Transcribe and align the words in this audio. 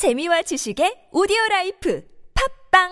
재미와 0.00 0.40
지식의 0.40 1.12
오디오 1.12 1.36
라이프 1.50 2.02
팟빵! 2.32 2.88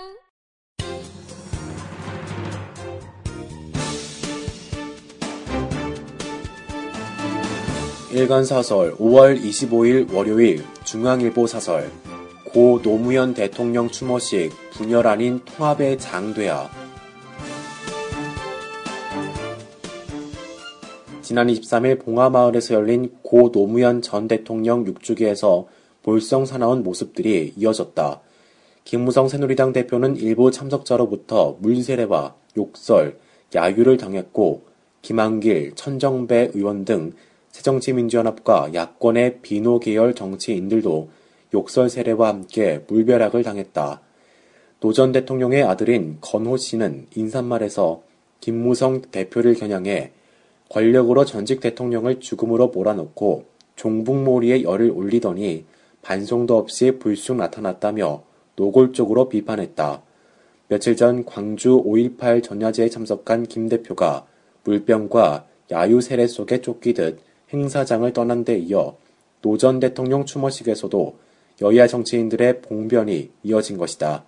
일간 8.12 8.44
사설 8.44 8.94
5월 8.96 9.40
25일 9.40 10.12
월요일 10.12 10.62
중앙일보 10.84 11.46
사설. 11.46 11.90
고 12.44 12.82
노무현 12.82 13.32
대통령 13.32 13.88
추모식 13.88 14.52
분열 14.72 15.06
아닌 15.06 15.40
통합의 15.46 15.98
장돼야 15.98 16.68
지난 21.22 21.46
23일 21.46 22.04
봉화마을에서 22.04 22.74
열린 22.74 23.16
고 23.22 23.50
노무현 23.50 24.02
전 24.02 24.28
대통령 24.28 24.84
6주기에서 24.84 25.77
볼성 26.08 26.46
사나운 26.46 26.84
모습들이 26.84 27.52
이어졌다. 27.54 28.22
김무성 28.84 29.28
새누리당 29.28 29.74
대표는 29.74 30.16
일부 30.16 30.50
참석자로부터 30.50 31.58
물세례와 31.60 32.34
욕설, 32.56 33.18
야유를 33.54 33.98
당했고 33.98 34.62
김한길, 35.02 35.74
천정배 35.74 36.52
의원 36.54 36.86
등 36.86 37.12
새정치민주연합과 37.50 38.72
야권의 38.72 39.40
비노 39.42 39.80
계열 39.80 40.14
정치인들도 40.14 41.10
욕설 41.52 41.90
세례와 41.90 42.28
함께 42.28 42.82
물벼락을 42.88 43.42
당했다. 43.42 44.00
노 44.80 44.92
전 44.94 45.12
대통령의 45.12 45.62
아들인 45.62 46.16
건호 46.22 46.56
씨는 46.56 47.08
인사말에서 47.14 48.02
김무성 48.40 49.02
대표를 49.02 49.56
겨냥해 49.56 50.12
권력으로 50.70 51.26
전직 51.26 51.60
대통령을 51.60 52.20
죽음으로 52.20 52.68
몰아넣고 52.68 53.44
종북몰이에 53.76 54.62
열을 54.62 54.90
올리더니 54.90 55.66
반성도 56.02 56.56
없이 56.56 56.92
불쑥 56.98 57.36
나타났다며 57.36 58.22
노골적으로 58.56 59.28
비판했다. 59.28 60.02
며칠 60.68 60.96
전 60.96 61.24
광주 61.24 61.82
5.18 61.82 62.42
전야제에 62.42 62.88
참석한 62.88 63.46
김 63.46 63.68
대표가 63.68 64.26
물병과 64.64 65.46
야유 65.70 66.00
세례 66.00 66.26
속에 66.26 66.60
쫓기듯 66.60 67.20
행사장을 67.52 68.10
떠난 68.12 68.44
데 68.44 68.58
이어 68.58 68.96
노 69.40 69.56
전 69.56 69.80
대통령 69.80 70.24
추모식에서도 70.24 71.16
여야 71.62 71.86
정치인들의 71.86 72.62
봉변이 72.62 73.30
이어진 73.42 73.78
것이다. 73.78 74.24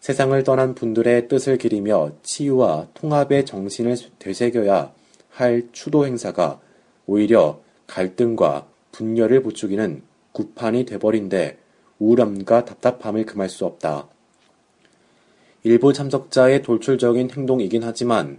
세상을 0.00 0.42
떠난 0.44 0.74
분들의 0.74 1.28
뜻을 1.28 1.58
기리며 1.58 2.12
치유와 2.22 2.88
통합의 2.94 3.46
정신을 3.46 3.96
되새겨야 4.18 4.92
할 5.30 5.68
추도 5.72 6.06
행사가 6.06 6.60
오히려 7.06 7.60
갈등과 7.86 8.66
분열을 8.92 9.42
부추기는 9.42 10.02
구판이 10.38 10.84
돼버린데 10.84 11.58
우울함과 11.98 12.64
답답함을 12.64 13.26
금할 13.26 13.48
수 13.48 13.64
없다. 13.64 14.06
일부 15.64 15.92
참석자의 15.92 16.62
돌출적인 16.62 17.30
행동이긴 17.32 17.82
하지만 17.82 18.38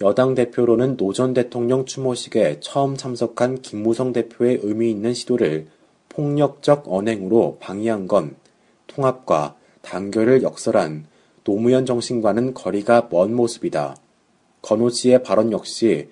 여당 0.00 0.36
대표로는 0.36 0.96
노전 0.96 1.34
대통령 1.34 1.86
추모식에 1.86 2.60
처음 2.60 2.96
참석한 2.96 3.62
김무성 3.62 4.12
대표의 4.12 4.60
의미 4.62 4.92
있는 4.92 5.12
시도를 5.12 5.66
폭력적 6.08 6.84
언행으로 6.86 7.58
방해한 7.58 8.06
건 8.06 8.36
통합과 8.86 9.56
단결을 9.82 10.44
역설한 10.44 11.06
노무현 11.42 11.84
정신과는 11.84 12.54
거리가 12.54 13.08
먼 13.10 13.34
모습이다. 13.34 13.96
건호 14.62 14.90
씨의 14.90 15.24
발언 15.24 15.50
역시 15.50 16.10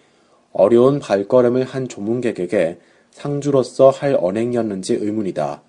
어려운 0.53 0.99
발걸음을 0.99 1.63
한 1.63 1.87
조문객에게 1.87 2.79
상주로서 3.19 3.91
할 3.91 4.17
언행이었는지 4.19 4.95
의문이다. 4.95 5.63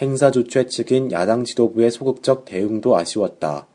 행사 0.00 0.30
주최 0.30 0.66
측인 0.66 1.12
야당 1.12 1.44
지도부의 1.44 1.90
소극적 1.90 2.46
대응도 2.46 2.96
아쉬웠다. 2.96 3.66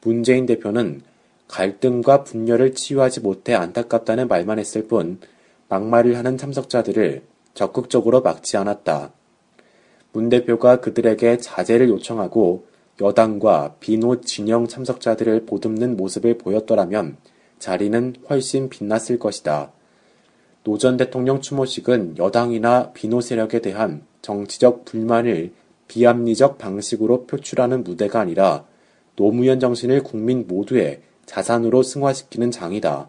문재인 0.00 0.46
대표는 0.46 1.02
갈등과 1.48 2.24
분열을 2.24 2.74
치유하지 2.74 3.20
못해 3.20 3.54
안타깝다는 3.54 4.28
말만 4.28 4.58
했을 4.58 4.88
뿐 4.88 5.20
막말을 5.68 6.16
하는 6.16 6.38
참석자들을 6.38 7.22
적극적으로 7.52 8.22
막지 8.22 8.56
않았다. 8.56 9.12
문 10.12 10.30
대표가 10.30 10.80
그들에게 10.80 11.36
자제를 11.38 11.90
요청하고 11.90 12.66
여당과 13.02 13.76
비노 13.80 14.22
진영 14.22 14.66
참석자들을 14.66 15.44
보듬는 15.44 15.98
모습을 15.98 16.38
보였더라면 16.38 17.18
자리는 17.58 18.14
훨씬 18.30 18.70
빛났을 18.70 19.18
것이다. 19.18 19.72
노 20.66 20.78
전 20.78 20.96
대통령 20.96 21.40
추모식은 21.40 22.18
여당이나 22.18 22.90
비노 22.92 23.20
세력에 23.20 23.60
대한 23.60 24.02
정치적 24.20 24.84
불만을 24.84 25.52
비합리적 25.86 26.58
방식으로 26.58 27.26
표출하는 27.26 27.84
무대가 27.84 28.18
아니라 28.18 28.64
노무현 29.14 29.60
정신을 29.60 30.02
국민 30.02 30.44
모두의 30.48 31.02
자산으로 31.24 31.84
승화시키는 31.84 32.50
장이다. 32.50 33.08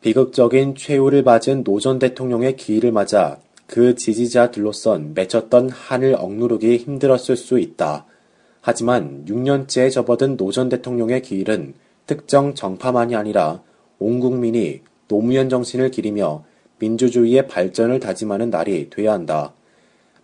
비극적인 0.00 0.74
최후를 0.74 1.22
맞은 1.22 1.62
노 1.62 1.78
전 1.78 2.00
대통령의 2.00 2.56
기일을 2.56 2.90
맞아 2.90 3.38
그 3.68 3.94
지지자들로선 3.94 5.14
맺혔던 5.14 5.70
한을 5.70 6.16
억누르기 6.18 6.78
힘들었을 6.78 7.36
수 7.36 7.60
있다. 7.60 8.06
하지만 8.60 9.24
6년째 9.28 9.88
접어든 9.92 10.36
노 10.36 10.50
전 10.50 10.68
대통령의 10.68 11.22
기일은 11.22 11.74
특정 12.06 12.56
정파만이 12.56 13.14
아니라 13.14 13.62
온 14.00 14.18
국민이 14.18 14.80
노무현 15.06 15.48
정신을 15.48 15.92
기리며 15.92 16.42
민주주의의 16.82 17.46
발전을 17.46 18.00
다짐하는 18.00 18.50
날이 18.50 18.90
돼야 18.90 19.12
한다. 19.12 19.52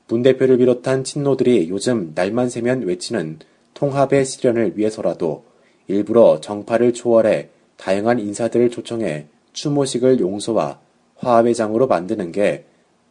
문 0.08 0.22
대표를 0.22 0.58
비롯한 0.58 1.04
친노들이 1.04 1.68
요즘 1.70 2.10
날만 2.16 2.50
새면 2.50 2.82
외치는 2.82 3.38
통합의 3.74 4.24
실현을 4.24 4.76
위해서라도 4.76 5.44
일부러 5.86 6.40
정파를 6.40 6.94
초월해 6.94 7.50
다양한 7.76 8.18
인사들을 8.18 8.70
초청해 8.70 9.26
추모식을 9.52 10.18
용서와 10.18 10.80
화합의 11.16 11.54
장으로 11.54 11.86
만드는 11.86 12.32
게 12.32 12.64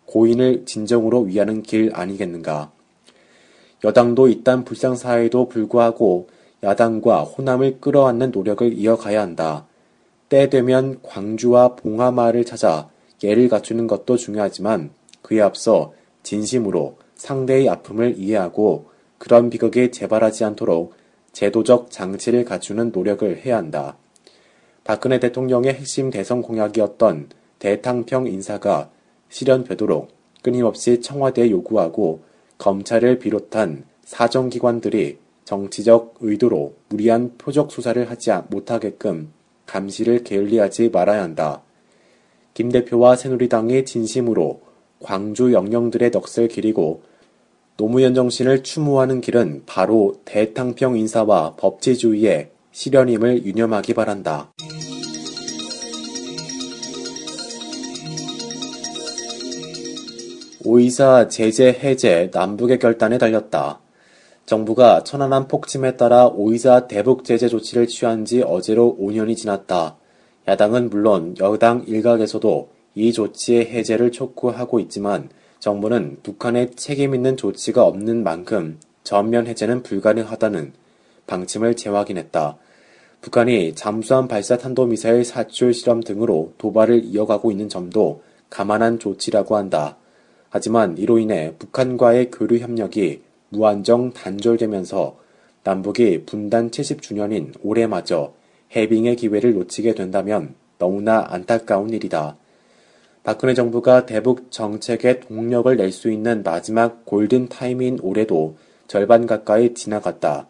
고인을 0.06 0.66
진정으로 0.66 1.22
위하는 1.22 1.64
길 1.64 1.92
아니겠는가. 1.94 2.72
여당도 3.84 4.28
이딴 4.28 4.66
불상사에도 4.66 5.48
불구하고 5.48 6.28
야당과 6.64 7.24
호남을 7.24 7.80
끌어안는 7.80 8.32
노력을 8.32 8.74
이어가야 8.74 9.22
한다. 9.22 9.66
때 10.28 10.50
되면 10.50 11.00
광주와 11.04 11.76
봉하마를 11.76 12.44
찾아 12.44 12.90
예를 13.24 13.50
갖추는 13.50 13.88
것도 13.88 14.18
중요하지만 14.18 14.92
그에 15.22 15.42
앞서 15.42 15.94
진심으로 16.24 16.98
상대의 17.16 17.70
아픔을 17.70 18.16
이해하고 18.18 18.90
그런 19.18 19.50
비극이 19.50 19.92
재발하지 19.92 20.44
않도록 20.44 20.94
제도적 21.32 21.92
장치를 21.92 22.46
갖추는 22.46 22.92
노력을 22.94 23.38
해야 23.38 23.58
한다. 23.58 23.98
박근혜 24.84 25.20
대통령의 25.20 25.74
핵심 25.74 26.10
대선 26.10 26.42
공약이었던 26.42 27.30
대탕평 27.60 28.28
인사가 28.28 28.90
실현되도록 29.30 30.10
끊임없이 30.42 31.02
청와대에 31.02 31.52
요구하고 31.52 32.22
검찰을 32.58 33.20
비롯한 33.20 33.84
사정기관들이 34.04 35.18
정치적 35.44 36.16
의도로 36.22 36.76
무리한 36.90 37.38
표적 37.38 37.72
수사를 37.72 38.10
하지 38.10 38.32
못하게끔 38.50 39.32
감시를 39.66 40.24
게을리하지 40.24 40.90
말아야 40.90 41.24
한다. 41.24 41.62
김 42.58 42.72
대표와 42.72 43.16
새누리당이 43.16 43.86
진심으로 43.86 44.62
광주 45.00 45.54
영령들의 45.54 46.10
넋을 46.10 46.48
기리고 46.48 47.04
노무현 47.78 48.16
정신을 48.16 48.64
추모하는 48.64 49.22
길은 49.22 49.62
바로 49.68 50.16
대탕평 50.26 50.98
인사와 50.98 51.54
법치주의의 51.58 52.50
실현임을 52.72 53.46
유념하기 53.46 53.94
바란다. 53.94 54.54
오이사 60.66 61.28
제재 61.28 61.68
해제 61.68 62.32
남북의 62.34 62.80
결단에 62.80 63.20
달렸다. 63.20 63.82
정부가 64.48 65.04
천안함 65.04 65.48
폭침에 65.48 65.96
따라 65.96 66.26
오이사 66.26 66.88
대북 66.88 67.24
제재 67.24 67.50
조치를 67.50 67.86
취한 67.86 68.26
지 68.26 68.42
어제로 68.42 68.98
5년이 69.00 69.38
지났다. 69.38 69.98
야당은 70.48 70.90
물론 70.90 71.36
여당 71.40 71.84
일각에서도 71.86 72.70
이 72.96 73.12
조치의 73.12 73.66
해제를 73.66 74.12
촉구하고 74.12 74.80
있지만 74.80 75.30
정부는 75.60 76.20
북한의 76.24 76.72
책임 76.76 77.14
있는 77.14 77.36
조치가 77.36 77.84
없는 77.84 78.24
만큼 78.24 78.80
전면 79.04 79.48
해제는 79.48 79.84
불가능하다는 79.84 80.74
방침을 81.28 81.76
재확인했다. 81.76 82.58
북한이 83.22 83.76
잠수함 83.76 84.28
발사 84.28 84.58
탄도미사일 84.58 85.26
사출 85.26 85.74
실험 85.74 86.02
등으로 86.02 86.54
도발을 86.58 87.04
이어가고 87.04 87.52
있는 87.52 87.68
점도 87.68 88.22
감안한 88.50 89.00
조치라고 89.00 89.58
한다. 89.58 89.98
하지만 90.50 90.98
이로 90.98 91.20
인해 91.20 91.54
북한과의 91.60 92.32
교류 92.32 92.60
협력이 92.60 93.22
무한정 93.50 94.14
단절되면서 94.14 95.18
남북이 95.64 96.26
분단 96.26 96.72
70주년인 96.72 97.54
올해마저 97.62 98.37
해빙의 98.76 99.16
기회를 99.16 99.54
놓치게 99.54 99.96
된다면 99.96 100.56
너무나 100.78 101.26
안타까운 101.30 101.90
일이다. 101.90 102.38
박근혜 103.24 103.54
정부가 103.54 104.06
대북 104.06 104.52
정책에 104.52 105.20
동력을 105.20 105.76
낼 105.76 105.92
수 105.92 106.12
있는 106.12 106.44
마지막 106.44 107.06
골든 107.06 107.50
타임인 107.50 108.00
올해도 108.02 108.58
절반 108.88 109.26
가까이 109.26 109.74
지나갔다. 109.74 110.48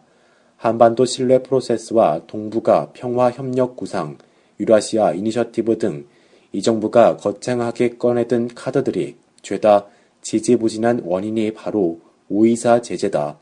한반도 0.56 1.04
신뢰 1.04 1.42
프로세스와 1.42 2.22
동북아 2.26 2.90
평화 2.92 3.30
협력 3.30 3.76
구상, 3.76 4.18
유라시아 4.58 5.12
이니셔티브 5.12 5.78
등 5.78 6.06
이 6.52 6.62
정부가 6.62 7.16
거창하게 7.16 7.96
꺼내든 7.98 8.48
카드들이 8.48 9.16
죄다 9.42 9.86
지지부진한 10.22 11.02
원인이 11.04 11.52
바로 11.52 12.00
오이사 12.28 12.82
제재다. 12.82 13.38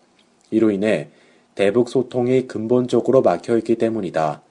이로 0.51 0.71
인해 0.71 1.09
대북 1.55 1.89
소통이 1.89 2.47
근본적으로 2.47 3.23
막혀 3.23 3.57
있기 3.59 3.77
때문이다. 3.77 4.43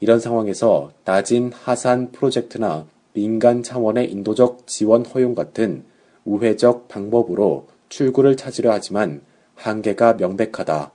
이런 0.00 0.18
상황에서 0.18 0.92
나진 1.04 1.52
하산 1.52 2.10
프로젝트나 2.10 2.86
민간 3.12 3.62
차원의 3.62 4.10
인도적 4.10 4.66
지원 4.66 5.04
허용 5.04 5.34
같은 5.34 5.84
우회적 6.24 6.88
방법으로 6.88 7.66
출구를 7.90 8.36
찾으려 8.36 8.72
하지만 8.72 9.20
한계가 9.54 10.14
명백하다. 10.14 10.92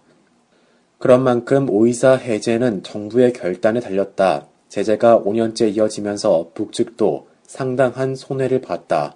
그런 0.97 1.23
만큼 1.23 1.69
오이사 1.69 2.15
해제는 2.15 2.81
정부의 2.83 3.33
결단에 3.33 3.79
달렸다. 3.79 4.47
제재가 4.69 5.21
5년째 5.21 5.75
이어지면서 5.75 6.51
북측도 6.53 7.27
상당한 7.45 8.15
손해를 8.15 8.61
봤다. 8.61 9.15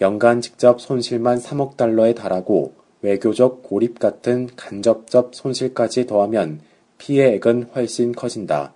연간 0.00 0.40
직접 0.40 0.80
손실만 0.80 1.38
3억 1.38 1.76
달러에 1.76 2.14
달하고 2.14 2.74
외교적 3.02 3.62
고립 3.62 3.98
같은 3.98 4.48
간접적 4.56 5.30
손실까지 5.34 6.06
더하면 6.06 6.60
피해액은 6.98 7.70
훨씬 7.74 8.12
커진다. 8.12 8.75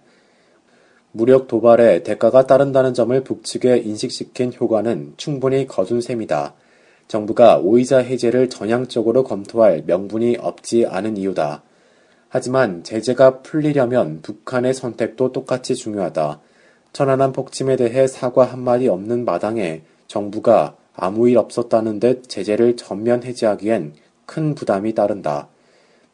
무력 1.12 1.49
도발에 1.49 2.03
대가가 2.03 2.47
따른다는 2.47 2.95
점을 2.95 3.23
북측에 3.25 3.79
인식시킨 3.79 4.53
효과는 4.59 5.15
충분히 5.17 5.67
거둔 5.67 6.01
셈이다. 6.01 6.55
정부가 7.09 7.59
오이자 7.59 7.99
해제를 7.99 8.49
전향적으로 8.49 9.25
검토할 9.25 9.83
명분이 9.87 10.37
없지 10.41 10.87
않은 10.87 11.17
이유다. 11.17 11.62
하지만 12.29 12.85
제재가 12.85 13.41
풀리려면 13.43 14.21
북한의 14.23 14.73
선택도 14.73 15.33
똑같이 15.33 15.75
중요하다. 15.75 16.41
천안함 16.93 17.33
폭침에 17.33 17.75
대해 17.75 18.06
사과 18.06 18.45
한마디 18.45 18.87
없는 18.87 19.25
마당에 19.25 19.83
정부가 20.06 20.77
아무 20.95 21.29
일 21.29 21.39
없었다는 21.39 21.99
듯 21.99 22.29
제재를 22.29 22.77
전면 22.77 23.25
해제하기엔 23.25 23.95
큰 24.27 24.55
부담이 24.55 24.95
따른다. 24.95 25.49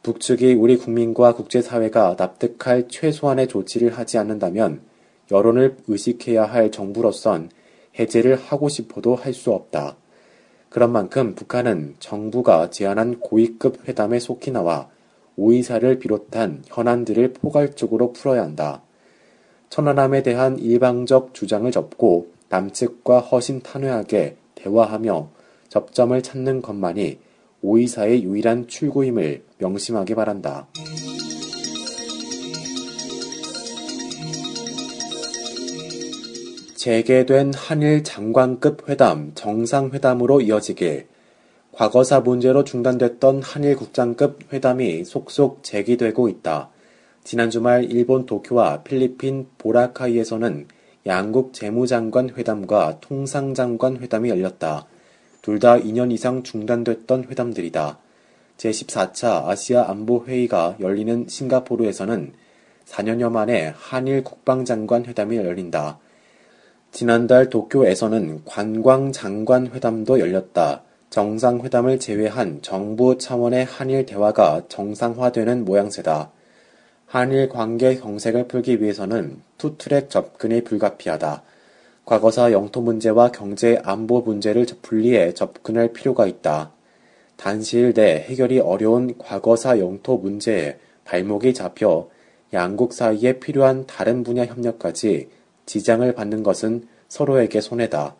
북측이 0.07 0.53
우리 0.53 0.77
국민과 0.77 1.33
국제사회가 1.35 2.15
납득할 2.17 2.87
최소한의 2.87 3.49
조치를 3.49 3.97
하지 3.97 4.17
않는다면 4.17 4.79
여론을 5.29 5.75
의식해야 5.85 6.45
할 6.45 6.71
정부로선 6.71 7.49
해제를 7.99 8.37
하고 8.37 8.69
싶어도 8.69 9.15
할 9.15 9.33
수 9.33 9.51
없다. 9.51 9.97
그런 10.69 10.93
만큼 10.93 11.35
북한은 11.35 11.95
정부가 11.99 12.69
제안한 12.69 13.19
고위급 13.19 13.85
회담에 13.89 14.19
속히 14.19 14.51
나와 14.51 14.87
오이사를 15.35 15.99
비롯한 15.99 16.63
현안들을 16.67 17.33
포괄적으로 17.33 18.13
풀어야 18.13 18.43
한다. 18.43 18.83
천안함에 19.69 20.23
대한 20.23 20.57
일방적 20.57 21.33
주장을 21.33 21.69
접고 21.69 22.31
남측과 22.47 23.19
허심탄회하게 23.19 24.37
대화하며 24.55 25.29
접점을 25.67 26.21
찾는 26.21 26.61
것만이 26.61 27.26
오이사의 27.61 28.23
유일한 28.23 28.67
출구임을 28.67 29.43
명심하기 29.57 30.15
바란다. 30.15 30.67
재개된 36.75 37.53
한일 37.53 38.03
장관급 38.03 38.87
회담 38.87 39.31
정상회담으로 39.35 40.41
이어지길 40.41 41.07
과거사 41.73 42.21
문제로 42.21 42.63
중단됐던 42.63 43.41
한일 43.43 43.75
국장급 43.75 44.53
회담이 44.53 45.03
속속 45.03 45.63
재기되고 45.63 46.29
있다. 46.29 46.69
지난 47.23 47.49
주말 47.49 47.83
일본 47.83 48.25
도쿄와 48.25 48.83
필리핀 48.83 49.47
보라카이에서는 49.57 50.67
양국 51.05 51.53
재무장관 51.53 52.29
회담과 52.37 52.99
통상장관 53.01 53.97
회담이 53.97 54.29
열렸다. 54.29 54.87
둘 55.47 55.59
다 55.61 55.79
2년 55.79 56.11
이상 56.11 56.43
중단됐던 56.43 57.27
회담들이다. 57.29 57.97
제14차 58.57 59.47
아시아 59.47 59.89
안보 59.89 60.25
회의가 60.25 60.75
열리는 60.81 61.25
싱가포르에서는 61.25 62.33
4년여 62.85 63.31
만에 63.31 63.73
한일 63.77 64.25
국방장관 64.25 65.05
회담이 65.05 65.37
열린다. 65.37 65.99
지난달 66.91 67.49
도쿄에서는 67.49 68.41
관광장관 68.43 69.67
회담도 69.67 70.19
열렸다. 70.19 70.83
정상회담을 71.11 71.97
제외한 72.01 72.61
정부 72.61 73.17
차원의 73.17 73.63
한일 73.63 74.05
대화가 74.05 74.63
정상화되는 74.67 75.63
모양새다. 75.63 76.29
한일 77.05 77.47
관계 77.47 77.95
경색을 77.95 78.49
풀기 78.49 78.81
위해서는 78.81 79.41
투트랙 79.57 80.09
접근이 80.09 80.65
불가피하다. 80.65 81.41
과거사 82.07 82.53
영토 82.53 82.79
문제와 82.79 83.33
경제 83.33 83.81
안보 83.83 84.21
문제를 84.21 84.65
분리해 84.81 85.33
접근할 85.33 85.91
필요가 85.91 86.25
있다. 86.25 86.71
단시일 87.35 87.93
내 87.93 88.25
해결이 88.29 88.61
어려운 88.61 89.17
과거사 89.17 89.79
영토 89.79 90.17
문제에 90.17 90.77
발목이 91.03 91.53
잡혀 91.53 92.07
양국 92.53 92.93
사이에 92.93 93.39
필요한 93.39 93.85
다른 93.87 94.23
분야 94.23 94.45
협력까지 94.45 95.27
지장을 95.65 96.09
받는 96.13 96.43
것은 96.43 96.87
서로에게 97.09 97.59
손해다. 97.59 98.15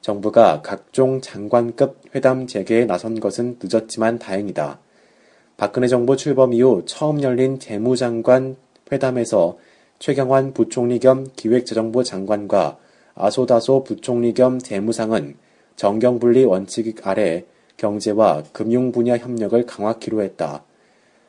정부가 0.00 0.62
각종 0.62 1.20
장관급 1.20 2.00
회담 2.16 2.48
재개에 2.48 2.84
나선 2.84 3.20
것은 3.20 3.60
늦었지만 3.62 4.18
다행이다. 4.18 4.80
박근혜 5.56 5.86
정부 5.86 6.16
출범 6.16 6.52
이후 6.52 6.82
처음 6.84 7.22
열린 7.22 7.60
재무장관 7.60 8.56
회담에서 8.90 9.56
최경환 10.00 10.52
부총리 10.52 10.98
겸 10.98 11.28
기획재정부 11.36 12.02
장관과 12.02 12.78
아소다소 13.20 13.84
부총리 13.84 14.34
겸 14.34 14.58
재무상은 14.58 15.36
정경분리 15.76 16.44
원칙 16.44 17.06
아래 17.06 17.44
경제와 17.76 18.44
금융 18.52 18.92
분야 18.92 19.16
협력을 19.16 19.64
강화키로 19.64 20.22
했다. 20.22 20.64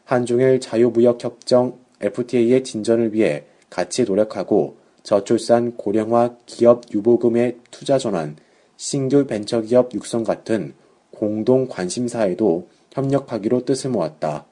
한중일 0.03 0.59
자유무역협정 0.59 1.77
FTA의 2.01 2.63
진전을 2.63 3.13
위해 3.13 3.45
같이 3.69 4.03
노력하고 4.03 4.75
저출산 5.03 5.77
고령화 5.77 6.35
기업 6.45 6.83
유보금의 6.93 7.57
투자 7.71 7.97
전환, 7.97 8.35
신규 8.75 9.25
벤처기업 9.25 9.93
육성 9.93 10.23
같은 10.23 10.73
공동 11.11 11.67
관심사에도 11.67 12.67
협력하기로 12.91 13.63
뜻을 13.65 13.91
모았다. 13.91 14.45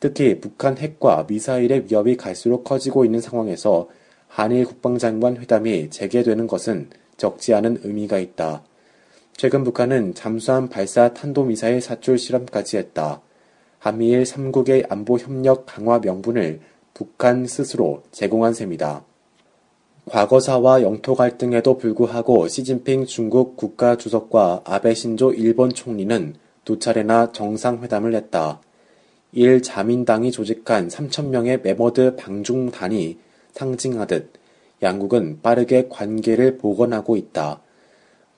특히 0.00 0.40
북한 0.40 0.78
핵과 0.78 1.26
미사일의 1.28 1.84
위협이 1.88 2.16
갈수록 2.16 2.64
커지고 2.64 3.04
있는 3.04 3.20
상황에서 3.20 3.88
한일 4.30 4.64
국방장관 4.64 5.38
회담이 5.38 5.90
재개되는 5.90 6.46
것은 6.46 6.88
적지 7.16 7.52
않은 7.52 7.80
의미가 7.82 8.20
있다. 8.20 8.62
최근 9.36 9.64
북한은 9.64 10.14
잠수함 10.14 10.68
발사 10.68 11.12
탄도미사일 11.12 11.80
사출 11.80 12.16
실험까지 12.16 12.76
했다. 12.76 13.22
한미일 13.80 14.22
3국의 14.22 14.86
안보 14.88 15.18
협력 15.18 15.66
강화 15.66 15.98
명분을 15.98 16.60
북한 16.94 17.46
스스로 17.46 18.04
제공한 18.12 18.54
셈이다. 18.54 19.04
과거사와 20.06 20.82
영토 20.82 21.16
갈등에도 21.16 21.76
불구하고 21.76 22.46
시진핑 22.46 23.06
중국 23.06 23.56
국가주석과 23.56 24.62
아베 24.64 24.94
신조 24.94 25.32
일본 25.32 25.70
총리는 25.70 26.36
두 26.64 26.78
차례나 26.78 27.32
정상회담을 27.32 28.14
했다. 28.14 28.60
1 29.32 29.62
자민당이 29.62 30.30
조직한 30.30 30.86
3천명의 30.86 31.62
메머드 31.62 32.14
방중단이 32.14 33.18
상징하듯 33.52 34.32
양국은 34.82 35.40
빠르게 35.42 35.88
관계를 35.88 36.58
복원하고 36.58 37.16
있다. 37.16 37.60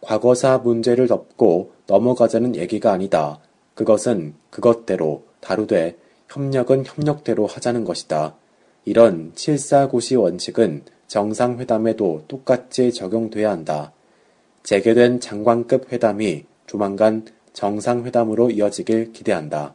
과거사 0.00 0.58
문제를 0.58 1.06
덮고 1.06 1.72
넘어가자는 1.86 2.56
얘기가 2.56 2.92
아니다. 2.92 3.38
그것은 3.74 4.34
그것대로 4.50 5.24
다루되 5.40 5.96
협력은 6.28 6.84
협력대로 6.86 7.46
하자는 7.46 7.84
것이다. 7.84 8.34
이런 8.84 9.32
7사고시 9.34 10.20
원칙은 10.20 10.82
정상회담에도 11.06 12.24
똑같이 12.26 12.92
적용돼야 12.92 13.50
한다. 13.50 13.92
재개된 14.62 15.20
장관급 15.20 15.92
회담이 15.92 16.44
조만간 16.66 17.26
정상회담으로 17.52 18.50
이어지길 18.50 19.12
기대한다. 19.12 19.74